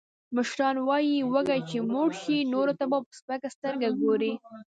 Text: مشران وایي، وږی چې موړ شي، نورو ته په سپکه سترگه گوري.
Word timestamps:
مشران 0.35 0.75
وایي، 0.87 1.17
وږی 1.33 1.59
چې 1.69 1.77
موړ 1.91 2.09
شي، 2.21 2.37
نورو 2.53 2.73
ته 2.79 2.85
په 2.91 2.97
سپکه 3.17 3.49
سترگه 3.55 3.89
گوري. 4.01 4.33